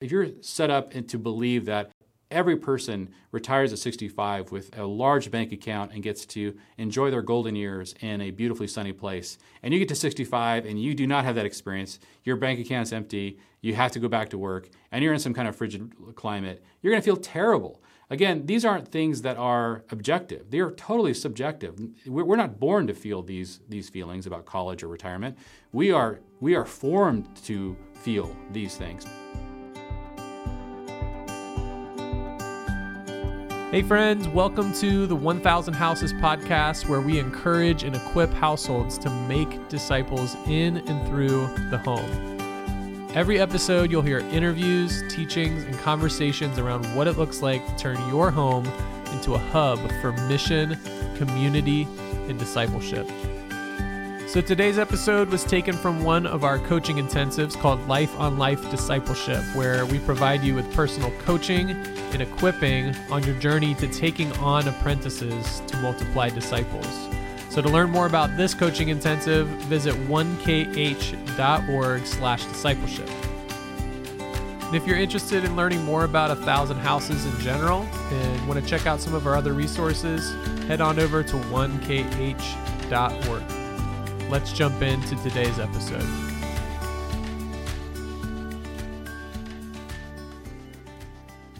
[0.00, 1.90] If you're set up to believe that
[2.30, 7.20] every person retires at 65 with a large bank account and gets to enjoy their
[7.20, 11.06] golden years in a beautifully sunny place, and you get to 65 and you do
[11.06, 14.70] not have that experience, your bank account's empty, you have to go back to work,
[14.90, 17.82] and you're in some kind of frigid climate, you're going to feel terrible.
[18.08, 20.50] Again, these aren't things that are objective.
[20.50, 21.78] They are totally subjective.
[22.06, 25.36] We're not born to feel these, these feelings about college or retirement.
[25.72, 29.04] We are, we are formed to feel these things.
[33.70, 39.08] Hey, friends, welcome to the 1000 Houses podcast, where we encourage and equip households to
[39.28, 43.06] make disciples in and through the home.
[43.14, 48.08] Every episode, you'll hear interviews, teachings, and conversations around what it looks like to turn
[48.08, 48.66] your home
[49.12, 50.76] into a hub for mission,
[51.14, 51.84] community,
[52.28, 53.08] and discipleship.
[54.30, 58.70] So today's episode was taken from one of our coaching intensives called Life on Life
[58.70, 64.30] Discipleship, where we provide you with personal coaching and equipping on your journey to taking
[64.34, 66.86] on apprentices to multiply disciples.
[67.48, 70.46] So to learn more about this coaching intensive, visit 1kh.org
[72.06, 73.10] slash discipleship.
[74.20, 78.62] And if you're interested in learning more about a thousand houses in general and want
[78.62, 80.32] to check out some of our other resources,
[80.68, 82.36] head on over to 1kh.org.
[84.30, 86.06] Let's jump into today's episode.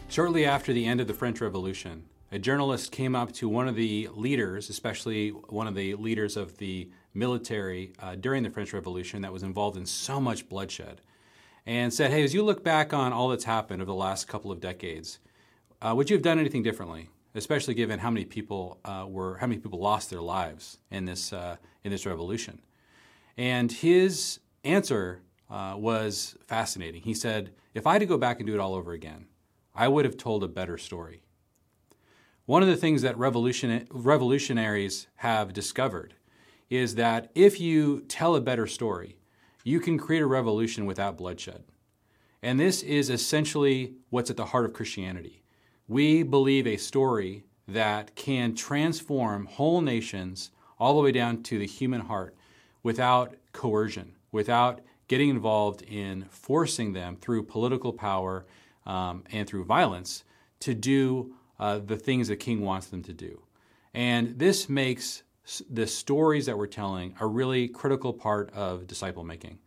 [0.07, 3.75] Shortly after the end of the French Revolution, a journalist came up to one of
[3.75, 9.21] the leaders, especially one of the leaders of the military uh, during the French Revolution
[9.23, 11.01] that was involved in so much bloodshed,
[11.65, 14.49] and said, Hey, as you look back on all that's happened over the last couple
[14.49, 15.19] of decades,
[15.81, 17.09] uh, would you have done anything differently?
[17.33, 21.31] Especially given how many people uh, were, how many people lost their lives in this
[21.31, 22.61] uh, in this revolution.
[23.37, 27.01] And his answer uh, was fascinating.
[27.03, 29.27] He said, If I had to go back and do it all over again,
[29.73, 31.23] I would have told a better story.
[32.45, 36.15] One of the things that revolution, revolutionaries have discovered
[36.69, 39.17] is that if you tell a better story,
[39.63, 41.63] you can create a revolution without bloodshed.
[42.41, 45.43] And this is essentially what's at the heart of Christianity.
[45.91, 51.67] We believe a story that can transform whole nations all the way down to the
[51.67, 52.33] human heart
[52.81, 54.79] without coercion, without
[55.09, 58.45] getting involved in forcing them through political power
[58.85, 60.23] um, and through violence
[60.61, 63.41] to do uh, the things the king wants them to do.
[63.93, 65.23] And this makes
[65.69, 69.59] the stories that we're telling a really critical part of disciple making.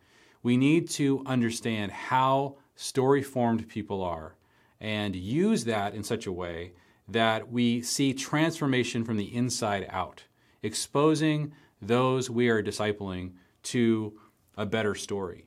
[0.42, 4.36] We need to understand how story formed people are
[4.84, 6.74] and use that in such a way
[7.08, 10.24] that we see transformation from the inside out,
[10.62, 14.12] exposing those we are discipling to
[14.58, 15.46] a better story.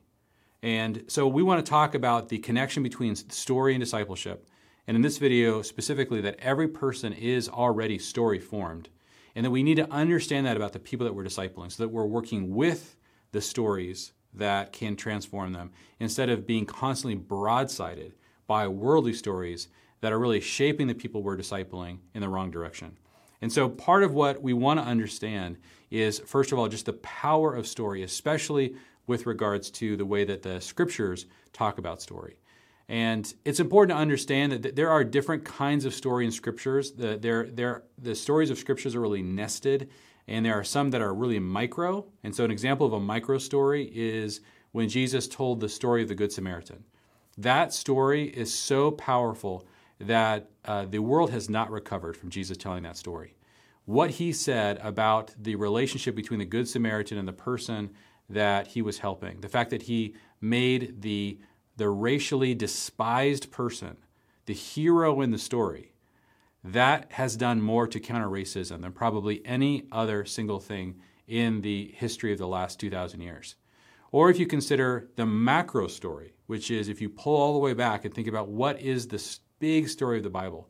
[0.60, 4.48] And so we want to talk about the connection between story and discipleship.
[4.88, 8.88] And in this video, specifically, that every person is already story formed.
[9.36, 11.90] And that we need to understand that about the people that we're discipling so that
[11.90, 12.96] we're working with
[13.30, 18.14] the stories that can transform them instead of being constantly broadsided
[18.48, 19.68] by worldly stories
[20.00, 22.96] that are really shaping the people we're discipling in the wrong direction.
[23.40, 25.58] And so, part of what we want to understand
[25.90, 28.74] is, first of all, just the power of story, especially
[29.06, 32.38] with regards to the way that the scriptures talk about story.
[32.88, 36.92] And it's important to understand that there are different kinds of story in scriptures.
[36.92, 39.90] The, they're, they're, the stories of scriptures are really nested,
[40.26, 42.06] and there are some that are really micro.
[42.24, 44.40] And so, an example of a micro story is
[44.72, 46.84] when Jesus told the story of the Good Samaritan.
[47.38, 49.66] That story is so powerful
[50.00, 53.34] that uh, the world has not recovered from Jesus telling that story.
[53.84, 57.90] What he said about the relationship between the Good Samaritan and the person
[58.28, 59.40] that he was helping.
[59.40, 61.38] The fact that he made the,
[61.76, 63.96] the racially despised person
[64.48, 65.92] the hero in the story,
[66.64, 71.92] that has done more to counter racism than probably any other single thing in the
[71.94, 73.56] history of the last 2,000 years.
[74.10, 77.74] Or if you consider the macro story, which is if you pull all the way
[77.74, 79.22] back and think about what is the
[79.58, 80.68] big story of the Bible,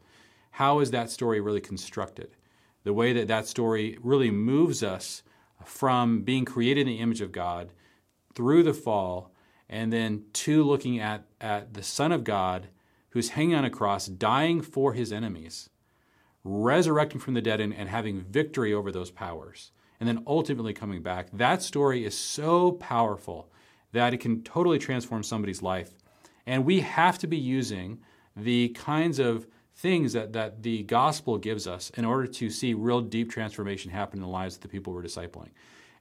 [0.53, 2.37] how is that story really constructed?
[2.85, 5.23] The way that that story really moves us
[5.65, 7.71] from being created in the image of God
[8.35, 9.33] through the fall,
[9.69, 12.69] and then to looking at, at the Son of God
[13.11, 15.71] who's hanging on a cross, dying for his enemies,
[16.45, 21.03] resurrecting from the dead, and, and having victory over those powers, and then ultimately coming
[21.03, 21.29] back.
[21.33, 23.51] That story is so powerful
[23.93, 25.93] that it can totally transform somebody's life.
[26.47, 28.01] And we have to be using
[28.37, 33.01] the kinds of things that, that the gospel gives us in order to see real
[33.01, 35.51] deep transformation happen in the lives of the people we're discipling.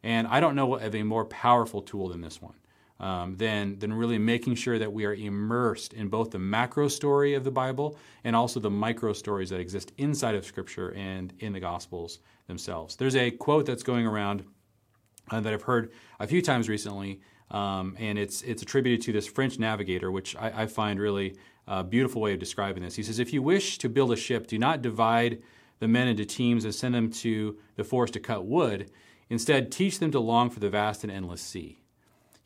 [0.03, 2.55] And I don't know of a more powerful tool than this one.
[2.99, 7.33] Um, than, than really making sure that we are immersed in both the macro story
[7.35, 11.53] of the Bible and also the micro stories that exist inside of Scripture and in
[11.53, 12.95] the Gospels themselves.
[12.95, 14.43] There's a quote that's going around
[15.29, 17.21] uh, that I've heard a few times recently,
[17.51, 21.35] um, and it's, it's attributed to this French navigator, which I, I find really
[21.67, 22.95] a beautiful way of describing this.
[22.95, 25.41] He says, If you wish to build a ship, do not divide
[25.79, 28.89] the men into teams and send them to the forest to cut wood.
[29.29, 31.81] Instead, teach them to long for the vast and endless sea.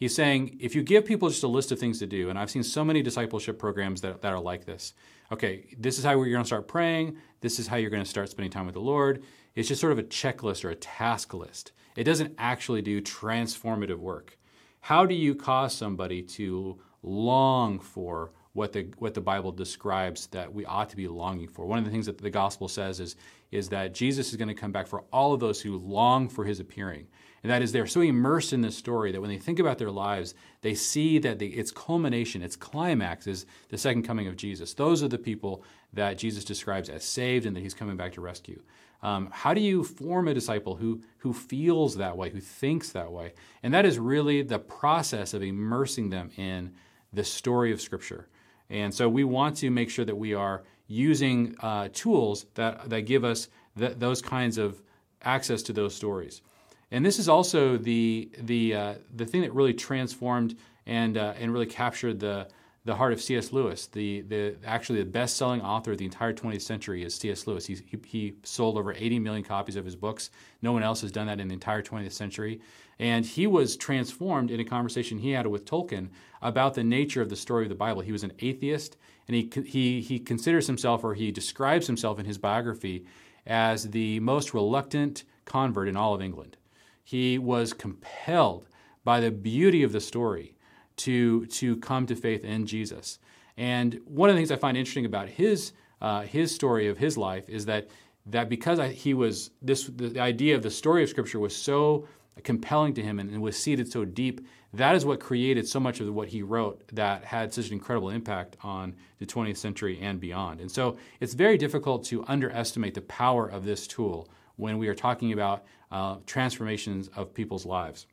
[0.02, 2.50] He's saying if you give people just a list of things to do, and I've
[2.50, 4.96] seen so many discipleship programs that, that are like this.
[5.32, 7.18] Okay, this is how you're going to start praying.
[7.42, 9.22] This is how you're going to start spending time with the Lord.
[9.54, 11.72] It's just sort of a checklist or a task list.
[11.96, 14.40] It doesn't actually do transformative work.
[14.80, 20.54] How do you cause somebody to long for what the what the Bible describes that
[20.54, 21.66] we ought to be longing for.
[21.66, 23.16] One of the things that the gospel says is
[23.52, 26.46] is that Jesus is going to come back for all of those who long for
[26.46, 27.08] his appearing.
[27.44, 29.92] And that is they're so immersed in this story that when they think about their
[29.92, 34.74] lives, they see that the, its culmination, its climax is the second coming of Jesus.
[34.74, 35.64] Those are the people
[35.94, 38.62] that Jesus describes as saved and that he's coming back to rescue.
[39.02, 43.12] Um, how do you form a disciple who, who feels that way, who thinks that
[43.12, 43.34] way?
[43.64, 46.76] And that is really the process of immersing them in
[47.12, 48.28] the story of Scripture.
[48.72, 53.02] And so we want to make sure that we are using uh, tools that, that
[53.02, 54.82] give us th- those kinds of
[55.24, 56.42] access to those stories.
[56.90, 61.54] And this is also the, the, uh, the thing that really transformed and, uh, and
[61.54, 62.48] really captured the,
[62.84, 63.52] the heart of C.S.
[63.54, 63.88] Lewis.
[63.88, 67.46] The, the, actually, the best selling author of the entire 20th century is C.S.
[67.46, 67.66] Lewis.
[67.66, 70.32] He, he, he, sold over 80 million copies of his books.
[70.62, 72.60] No one else has done that in the entire 20th century.
[72.98, 76.10] And he was transformed in a conversation he had with Tolkien
[76.42, 78.02] about the nature of the story of the Bible.
[78.02, 82.26] He was an atheist, and he, he, he considers himself, or he describes himself in
[82.26, 83.06] his biography,
[83.46, 86.58] as the most reluctant convert in all of England.
[87.04, 88.68] He was compelled
[89.04, 90.56] by the beauty of the story
[91.04, 93.20] to, to come to faith in Jesus.
[93.58, 97.18] And one of the things I find interesting about his, uh, his story of his
[97.18, 97.90] life is that,
[98.28, 102.08] that because I, he was, this, the idea of the story of Scripture was so
[102.44, 106.00] compelling to him and, and was seated so deep, that is what created so much
[106.00, 110.20] of what he wrote that had such an incredible impact on the 20th century and
[110.20, 110.62] beyond.
[110.62, 114.96] And so it's very difficult to underestimate the power of this tool when we are
[114.96, 118.08] talking about uh, transformations of people's lives.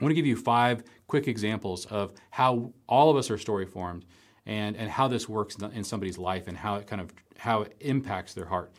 [0.00, 3.66] I want to give you five quick examples of how all of us are story
[3.66, 4.04] formed
[4.44, 7.74] and, and how this works in somebody's life and how it kind of how it
[7.80, 8.72] impacts their heart.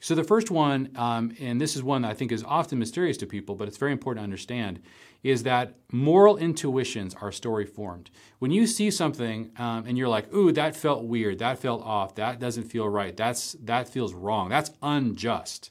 [0.00, 3.16] So the first one, um, and this is one that I think is often mysterious
[3.18, 4.80] to people, but it's very important to understand,
[5.22, 8.10] is that moral intuitions are story formed.
[8.40, 11.38] When you see something um, and you're like, "Ooh, that felt weird.
[11.38, 12.16] That felt off.
[12.16, 13.16] That doesn't feel right.
[13.16, 14.48] That's that feels wrong.
[14.48, 15.70] That's unjust."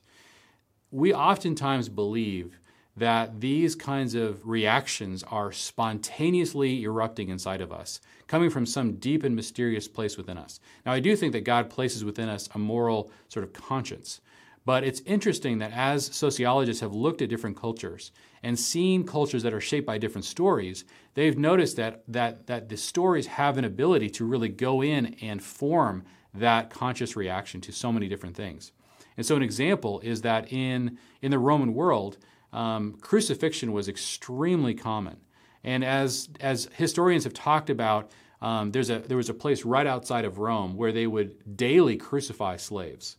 [0.91, 2.57] We oftentimes believe
[2.97, 9.23] that these kinds of reactions are spontaneously erupting inside of us, coming from some deep
[9.23, 10.59] and mysterious place within us.
[10.85, 14.19] Now, I do think that God places within us a moral sort of conscience.
[14.63, 18.11] But it's interesting that as sociologists have looked at different cultures
[18.43, 20.83] and seen cultures that are shaped by different stories,
[21.15, 25.41] they've noticed that, that, that the stories have an ability to really go in and
[25.41, 26.03] form
[26.33, 28.71] that conscious reaction to so many different things.
[29.17, 32.17] And so, an example is that in, in the Roman world,
[32.53, 35.17] um, crucifixion was extremely common.
[35.63, 38.11] And as, as historians have talked about,
[38.41, 41.97] um, there's a, there was a place right outside of Rome where they would daily
[41.97, 43.17] crucify slaves.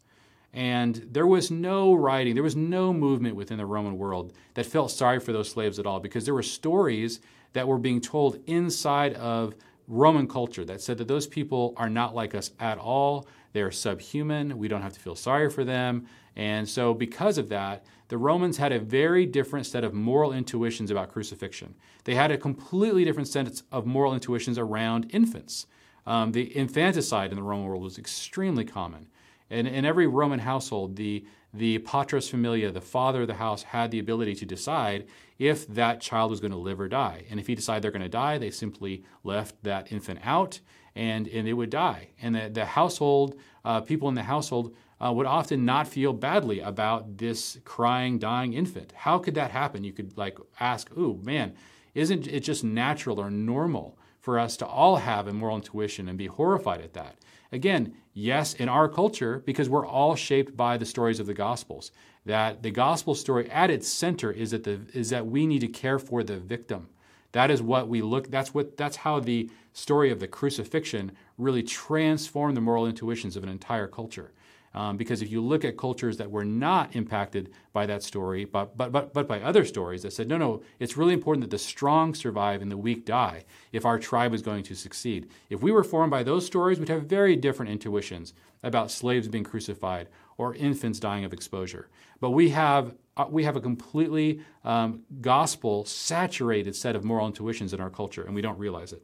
[0.53, 4.91] And there was no writing, there was no movement within the Roman world that felt
[4.91, 7.21] sorry for those slaves at all because there were stories
[7.55, 9.55] that were being told inside of
[9.89, 13.27] Roman culture that said that those people are not like us at all.
[13.53, 14.59] They're subhuman.
[14.59, 16.07] We don't have to feel sorry for them.
[16.37, 20.91] And so, because of that, the Romans had a very different set of moral intuitions
[20.91, 21.75] about crucifixion.
[22.05, 25.67] They had a completely different set of moral intuitions around infants.
[26.07, 29.07] Um, the infanticide in the Roman world was extremely common.
[29.51, 33.91] And in every Roman household, the, the patris familia, the father of the house, had
[33.91, 35.07] the ability to decide
[35.39, 37.25] if that child was going to live or die.
[37.29, 40.61] And if he decided they're going to die, they simply left that infant out
[40.95, 42.09] and, and it would die.
[42.21, 46.61] And the, the household, uh, people in the household uh, would often not feel badly
[46.61, 48.93] about this crying, dying infant.
[48.95, 49.85] How could that happen?
[49.85, 51.55] You could like ask, "Ooh, man,
[51.95, 56.17] isn't it just natural or normal for us to all have a moral intuition and
[56.17, 57.17] be horrified at that?"
[57.51, 61.91] Again, yes, in our culture, because we're all shaped by the stories of the Gospels.
[62.25, 65.69] That the gospel story at its center is that the is that we need to
[65.69, 66.89] care for the victim.
[67.33, 68.31] That is what we look.
[68.31, 68.77] That's what.
[68.77, 73.89] That's how the story of the crucifixion really transformed the moral intuitions of an entire
[73.89, 74.33] culture
[74.75, 78.75] Um, because if you look at cultures that were not impacted by that story, but,
[78.77, 81.59] but, but, but by other stories that said, no, no, it's really important that the
[81.59, 85.29] strong survive and the weak die if our tribe is going to succeed.
[85.51, 89.45] If we were formed by those stories, we'd have very different intuitions about slaves being
[89.45, 91.89] crucified or infants dying of exposure.
[92.21, 97.75] But we have, uh, we have a completely um, gospel saturated set of moral intuitions
[97.75, 99.03] in our culture, and we don't realize it.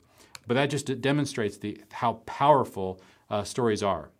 [0.49, 3.01] But that just demonstrates the, how powerful
[3.31, 4.11] uh, stories are.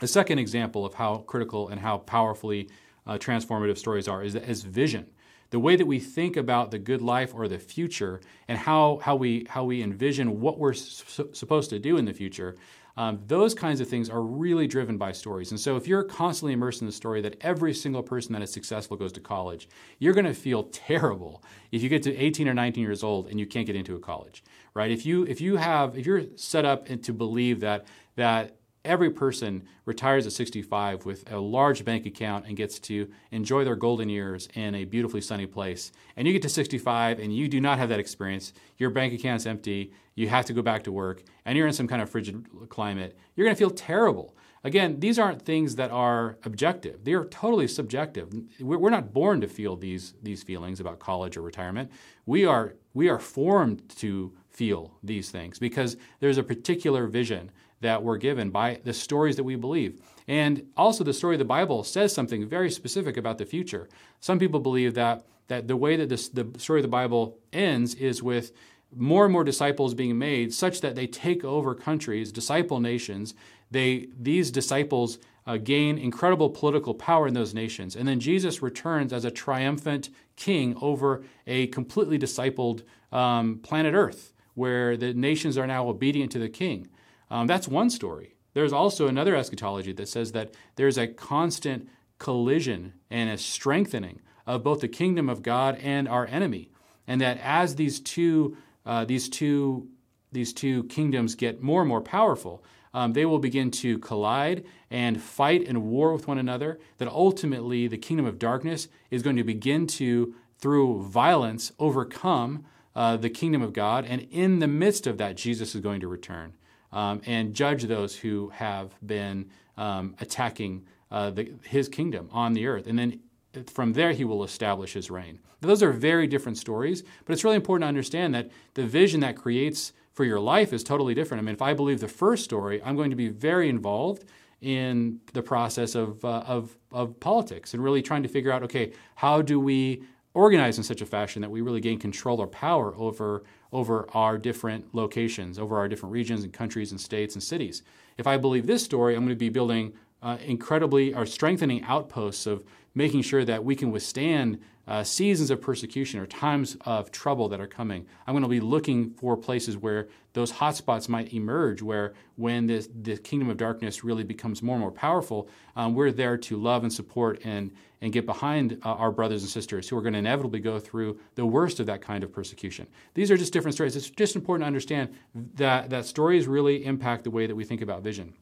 [0.00, 2.68] The second example of how critical and how powerfully
[3.06, 5.06] uh, transformative stories are is, is vision.
[5.50, 9.16] The way that we think about the good life or the future and how, how,
[9.16, 12.56] we, how we envision what we're su- supposed to do in the future,
[12.96, 15.50] um, those kinds of things are really driven by stories.
[15.50, 18.52] And so if you're constantly immersed in the story that every single person that is
[18.52, 22.54] successful goes to college, you're going to feel terrible if you get to 18 or
[22.54, 24.42] 19 years old and you can't get into a college,
[24.74, 24.90] right?
[24.90, 27.86] If you, if you have, if you're set up to believe that,
[28.16, 28.56] that
[28.86, 33.76] every person retires at 65 with a large bank account and gets to enjoy their
[33.76, 35.92] golden years in a beautifully sunny place.
[36.16, 38.52] And you get to 65 and you do not have that experience.
[38.78, 39.92] Your bank account's empty.
[40.14, 43.18] You have to go back to work and you're in some kind of frigid climate.
[43.34, 44.34] You're going to feel terrible.
[44.66, 47.04] Again, these aren't things that are objective.
[47.04, 48.34] They are totally subjective.
[48.58, 51.92] We're not born to feel these, these feelings about college or retirement.
[52.26, 58.02] We are, we are formed to feel these things because there's a particular vision that
[58.02, 60.00] we're given by the stories that we believe.
[60.26, 63.88] And also, the story of the Bible says something very specific about the future.
[64.18, 67.94] Some people believe that, that the way that this, the story of the Bible ends
[67.94, 68.50] is with
[68.94, 73.34] more and more disciples being made such that they take over countries, disciple nations.
[73.70, 77.94] They, these disciples uh, gain incredible political power in those nations.
[77.94, 82.82] And then Jesus returns as a triumphant king over a completely discipled
[83.12, 86.88] um, planet Earth, where the nations are now obedient to the king.
[87.30, 88.34] Um, that's one story.
[88.54, 94.62] There's also another eschatology that says that there's a constant collision and a strengthening of
[94.62, 96.70] both the kingdom of God and our enemy,
[97.06, 99.88] and that as these two uh, these two
[100.32, 102.64] these two kingdoms get more and more powerful,
[102.96, 106.78] um, they will begin to collide and fight and war with one another.
[106.96, 113.18] That ultimately the kingdom of darkness is going to begin to, through violence, overcome uh,
[113.18, 116.54] the kingdom of God, and in the midst of that, Jesus is going to return
[116.90, 122.66] um, and judge those who have been um, attacking uh, the, his kingdom on the
[122.66, 122.86] earth.
[122.86, 123.20] And then
[123.66, 125.40] from there, he will establish his reign.
[125.60, 129.36] Those are very different stories, but it's really important to understand that the vision that
[129.36, 131.42] creates for your life is totally different.
[131.42, 134.24] I mean, if I believe the first story, I'm going to be very involved
[134.62, 138.92] in the process of, uh, of, of politics and really trying to figure out okay,
[139.14, 142.94] how do we organize in such a fashion that we really gain control or power
[142.96, 147.82] over over our different locations, over our different regions and countries and states and cities.
[148.16, 149.92] If I believe this story, I'm going to be building
[150.22, 154.58] uh, incredibly or strengthening outposts of making sure that we can withstand
[154.88, 158.06] uh, seasons of persecution or times of trouble that are coming.
[158.26, 162.88] I'm going to be looking for places where those hotspots might emerge, where when this,
[163.02, 166.84] the kingdom of darkness really becomes more and more powerful, um, we're there to love
[166.84, 170.20] and support and, and get behind uh, our brothers and sisters who are going to
[170.20, 172.86] inevitably go through the worst of that kind of persecution.
[173.14, 173.96] These are just different stories.
[173.96, 175.14] It's just important to understand
[175.54, 178.34] that, that stories really impact the way that we think about vision.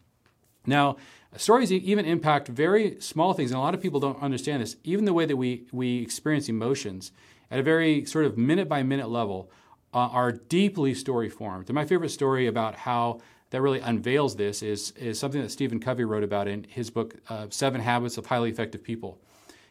[0.67, 0.97] Now,
[1.37, 4.77] stories even impact very small things, and a lot of people don't understand this.
[4.85, 7.13] Even the way that we, we experience emotions
[7.51, 9.51] at a very sort of minute by minute level
[9.93, 11.69] uh, are deeply story formed.
[11.69, 15.79] And my favorite story about how that really unveils this is, is something that Stephen
[15.79, 19.19] Covey wrote about in his book, uh, Seven Habits of Highly Effective People.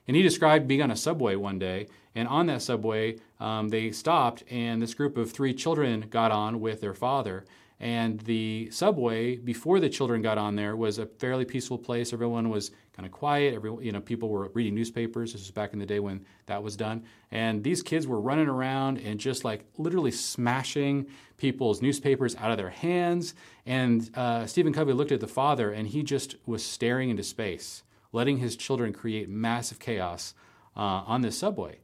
[0.08, 3.92] And he described being on a subway one day, and on that subway, um, they
[3.92, 7.46] stopped, and this group of three children got on with their father.
[7.84, 12.14] And the subway, before the children got on there, was a fairly peaceful place.
[12.14, 13.56] Everyone was kind of quiet.
[13.56, 15.34] Every, you know, people were reading newspapers.
[15.34, 17.04] This was back in the day when that was done.
[17.30, 22.58] And these kids were running around and just like literally smashing people's newspapers out of
[22.58, 23.36] their hands.
[23.66, 27.84] And uh, Stephen Covey looked at the father and he just was staring into space,
[28.14, 30.34] letting his children create massive chaos
[30.78, 31.80] uh, on this subway.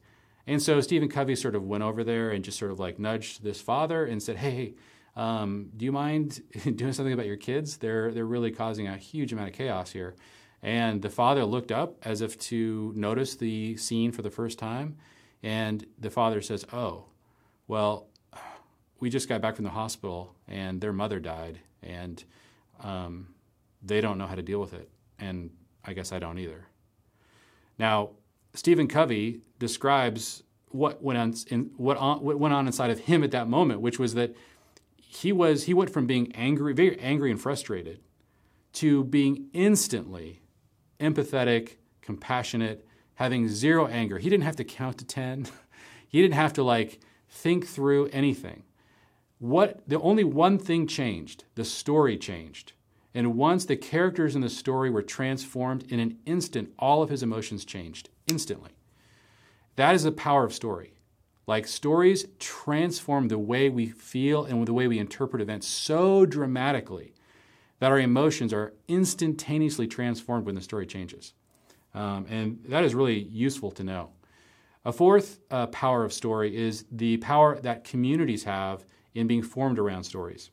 [0.47, 3.43] And so Stephen Covey sort of went over there and just sort of like nudged
[3.43, 4.75] this father and said, hey,
[5.19, 6.41] um, do you mind
[6.75, 7.75] doing something about your kids?
[7.75, 10.15] They're, they're really causing a huge amount of chaos here.
[10.63, 14.95] And the father looked up as if to notice the scene for the first time.
[15.43, 17.05] And the father says, Oh,
[17.67, 18.07] well,
[19.01, 21.59] we just got back from the hospital and their mother died.
[21.83, 22.23] And
[22.81, 23.33] um,
[23.83, 24.89] they don't know how to deal with it.
[25.19, 25.49] And
[25.83, 26.65] I guess I don't either.
[27.77, 28.11] Now,
[28.53, 33.21] Stephen Covey describes what went on, in, what, on, what went on inside of him
[33.21, 34.33] at that moment, which was that
[35.11, 37.99] he was he went from being angry, very angry and frustrated,
[38.73, 40.39] to being instantly
[40.99, 42.85] empathetic, compassionate,
[43.15, 44.19] having zero anger.
[44.19, 45.47] He didn't have to count to 10.
[46.07, 48.61] he didn't have to like think through anything.
[49.39, 52.73] What the only one thing changed, the story changed.
[53.15, 57.23] And once the characters in the story were transformed in an instant, all of his
[57.23, 58.71] emotions changed instantly.
[59.75, 60.93] That is the power of story.
[61.49, 67.15] Like stories transform the way we feel and the way we interpret events so dramatically
[67.79, 71.33] that our emotions are instantaneously transformed when the story changes.
[71.95, 74.11] Um, and that is really useful to know.
[74.85, 79.79] A fourth uh, power of story is the power that communities have in being formed
[79.79, 80.51] around stories.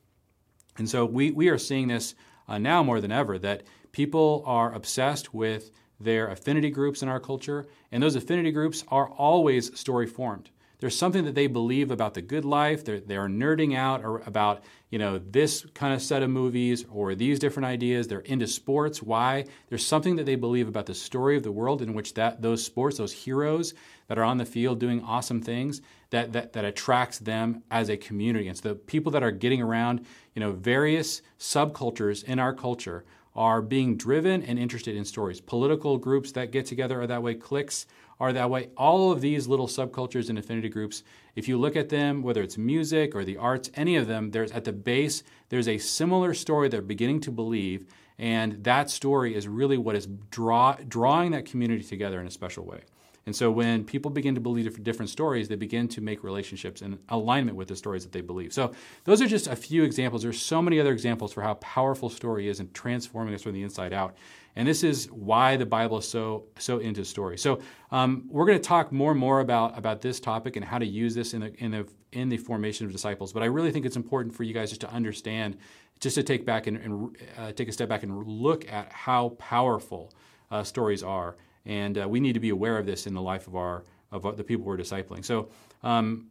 [0.78, 2.14] And so we, we are seeing this
[2.48, 7.20] uh, now more than ever that people are obsessed with their affinity groups in our
[7.20, 10.48] culture, and those affinity groups are always story formed.
[10.78, 12.84] There's something that they believe about the good life.
[12.84, 17.38] They're, they're nerding out about you know this kind of set of movies or these
[17.38, 18.06] different ideas.
[18.06, 19.02] They're into sports.
[19.02, 19.46] Why?
[19.68, 22.64] There's something that they believe about the story of the world in which that those
[22.64, 23.74] sports, those heroes
[24.08, 25.80] that are on the field doing awesome things,
[26.10, 28.48] that that, that attracts them as a community.
[28.48, 30.04] And so the people that are getting around,
[30.34, 33.04] you know, various subcultures in our culture
[33.36, 35.40] are being driven and interested in stories.
[35.40, 37.86] Political groups that get together are that way, cliques
[38.18, 38.70] are that way.
[38.76, 41.02] All of these little subcultures and affinity groups,
[41.34, 44.52] if you look at them, whether it's music or the arts, any of them, there's
[44.52, 47.86] at the base, there's a similar story they're beginning to believe,
[48.18, 52.64] and that story is really what is draw, drawing that community together in a special
[52.64, 52.80] way.
[53.26, 56.96] And so when people begin to believe different stories, they begin to make relationships in
[57.08, 58.52] alignment with the stories that they believe.
[58.52, 60.22] So those are just a few examples.
[60.22, 63.64] There's so many other examples for how powerful story is in transforming us from the
[63.64, 64.16] inside out.
[64.54, 67.36] And this is why the Bible is so so into story.
[67.36, 70.78] So um, we're going to talk more and more about about this topic and how
[70.78, 73.32] to use this in the in the in the formation of disciples.
[73.32, 75.58] But I really think it's important for you guys just to understand,
[76.00, 79.30] just to take back and, and uh, take a step back and look at how
[79.30, 80.12] powerful
[80.50, 83.46] uh, stories are and uh, we need to be aware of this in the life
[83.46, 85.24] of our of the people we're discipling.
[85.24, 85.48] So
[85.82, 86.28] um,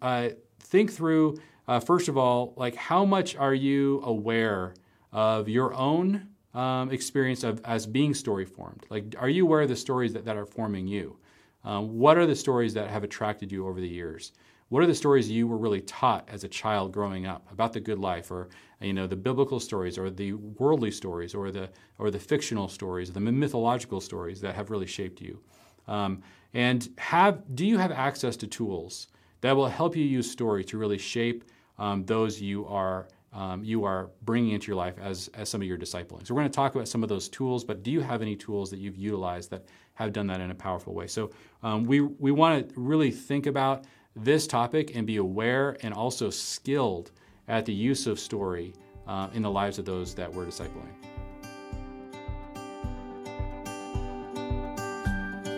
[0.00, 1.38] uh, think through
[1.68, 4.74] uh, first of all, like how much are you aware
[5.12, 8.86] of your own um, experience of as being story formed?
[8.88, 11.18] Like, are you aware of the stories that, that are forming you?
[11.64, 14.32] Um, what are the stories that have attracted you over the years?
[14.68, 17.80] What are the stories you were really taught as a child growing up about the
[17.80, 18.48] good life, or
[18.80, 23.12] you know the biblical stories, or the worldly stories, or the or the fictional stories,
[23.12, 25.40] the mythological stories that have really shaped you?
[25.86, 29.08] Um, and have do you have access to tools
[29.40, 31.44] that will help you use story to really shape
[31.78, 35.68] um, those you are um, you are bringing into your life as, as some of
[35.68, 36.26] your discipling.
[36.26, 38.34] So we're going to talk about some of those tools, but do you have any
[38.34, 41.06] tools that you've utilized that have done that in a powerful way?
[41.06, 41.30] So
[41.62, 43.84] um, we, we want to really think about
[44.16, 47.12] this topic and be aware and also skilled
[47.48, 48.74] at the use of story
[49.06, 50.92] uh, in the lives of those that we're discipling.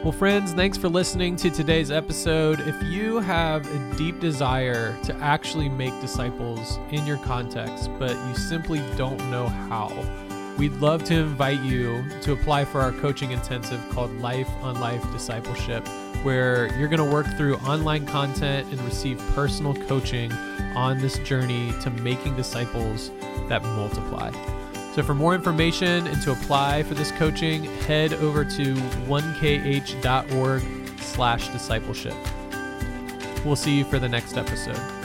[0.05, 2.61] Well, friends, thanks for listening to today's episode.
[2.61, 8.35] If you have a deep desire to actually make disciples in your context, but you
[8.35, 9.89] simply don't know how,
[10.59, 15.03] we'd love to invite you to apply for our coaching intensive called Life on Life
[15.13, 15.87] Discipleship
[16.23, 20.33] where you're going to work through online content and receive personal coaching
[20.75, 23.11] on this journey to making disciples
[23.49, 24.31] that multiply.
[24.95, 30.63] So for more information and to apply for this coaching, head over to 1kh.org
[30.99, 32.15] slash discipleship.
[33.45, 34.98] We'll see you for the next episode.